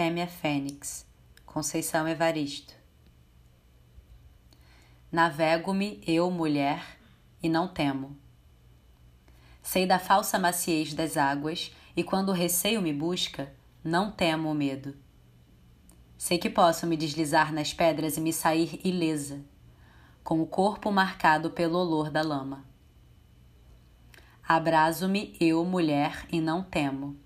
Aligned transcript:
Fêmea 0.00 0.26
Fênix, 0.26 1.06
Conceição 1.44 2.08
Evaristo. 2.08 2.72
Navego-me, 5.12 6.02
eu, 6.06 6.30
mulher, 6.30 6.98
e 7.42 7.50
não 7.50 7.68
temo. 7.68 8.16
Sei 9.60 9.86
da 9.86 9.98
falsa 9.98 10.38
maciez 10.38 10.94
das 10.94 11.18
águas, 11.18 11.76
e 11.94 12.02
quando 12.02 12.30
o 12.30 12.32
receio 12.32 12.80
me 12.80 12.94
busca, 12.94 13.54
não 13.84 14.10
temo 14.10 14.50
o 14.50 14.54
medo. 14.54 14.96
Sei 16.16 16.38
que 16.38 16.48
posso 16.48 16.86
me 16.86 16.96
deslizar 16.96 17.52
nas 17.52 17.74
pedras 17.74 18.16
e 18.16 18.22
me 18.22 18.32
sair 18.32 18.80
ilesa, 18.82 19.44
com 20.24 20.40
o 20.40 20.46
corpo 20.46 20.90
marcado 20.90 21.50
pelo 21.50 21.78
olor 21.78 22.08
da 22.10 22.22
lama. 22.22 22.64
Abraso-me, 24.48 25.36
eu, 25.38 25.62
mulher, 25.62 26.26
e 26.32 26.40
não 26.40 26.62
temo. 26.62 27.18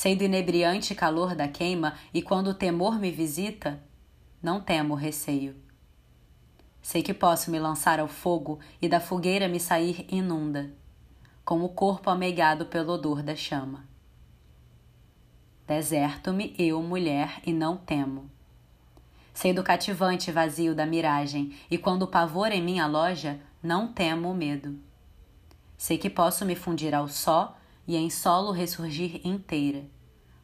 Sei 0.00 0.16
do 0.16 0.24
inebriante 0.24 0.94
calor 0.94 1.34
da 1.34 1.46
queima, 1.46 1.94
e 2.14 2.22
quando 2.22 2.46
o 2.46 2.54
temor 2.54 2.98
me 2.98 3.10
visita, 3.10 3.82
não 4.42 4.58
temo 4.58 4.94
receio. 4.94 5.54
Sei 6.80 7.02
que 7.02 7.12
posso 7.12 7.50
me 7.50 7.58
lançar 7.58 8.00
ao 8.00 8.08
fogo 8.08 8.60
e 8.80 8.88
da 8.88 8.98
fogueira 8.98 9.46
me 9.46 9.60
sair 9.60 10.06
inunda, 10.10 10.72
com 11.44 11.62
o 11.62 11.68
corpo 11.68 12.08
ameigado 12.08 12.64
pelo 12.64 12.94
odor 12.94 13.22
da 13.22 13.36
chama. 13.36 13.84
Deserto-me, 15.66 16.54
eu, 16.58 16.82
mulher, 16.82 17.38
e 17.44 17.52
não 17.52 17.76
temo. 17.76 18.30
Sei 19.34 19.52
do 19.52 19.62
cativante 19.62 20.32
vazio 20.32 20.74
da 20.74 20.86
miragem, 20.86 21.54
e 21.70 21.76
quando 21.76 22.04
o 22.04 22.08
pavor 22.08 22.52
em 22.52 22.62
minha 22.62 22.86
loja, 22.86 23.38
não 23.62 23.92
temo 23.92 24.30
o 24.30 24.34
medo. 24.34 24.78
Sei 25.76 25.98
que 25.98 26.08
posso 26.08 26.46
me 26.46 26.56
fundir 26.56 26.94
ao 26.94 27.06
só 27.06 27.54
e 27.90 27.96
em 27.96 28.08
solo 28.08 28.52
ressurgir 28.52 29.20
inteira, 29.26 29.84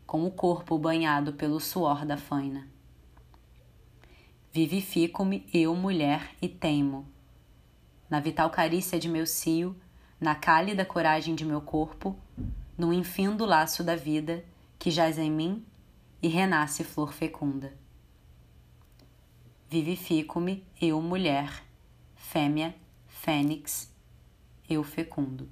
com 0.06 0.24
o 0.24 0.30
corpo 0.30 0.78
banhado 0.78 1.32
pelo 1.32 1.58
suor 1.58 2.04
da 2.04 2.16
faina. 2.16 2.68
Vivifico-me, 4.52 5.46
eu, 5.52 5.74
mulher, 5.74 6.30
e 6.40 6.48
teimo. 6.48 7.06
Na 8.08 8.20
vital 8.20 8.48
carícia 8.48 8.98
de 8.98 9.08
meu 9.08 9.26
cio, 9.26 9.76
na 10.20 10.34
cálida 10.34 10.84
coragem 10.84 11.34
de 11.34 11.44
meu 11.44 11.60
corpo, 11.60 12.16
no 12.78 12.92
infindo 12.92 13.44
laço 13.44 13.82
da 13.82 13.96
vida 13.96 14.44
que 14.78 14.90
jaz 14.90 15.18
em 15.18 15.30
mim 15.30 15.64
e 16.22 16.28
renasce 16.28 16.84
flor 16.84 17.12
fecunda. 17.12 17.74
Vivifico-me, 19.68 20.64
eu, 20.80 21.02
mulher, 21.02 21.64
fêmea, 22.14 22.74
fênix, 23.08 23.92
eu 24.68 24.82
fecundo. 24.84 25.48